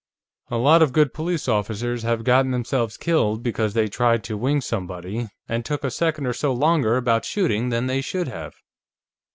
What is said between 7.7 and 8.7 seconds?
they should have."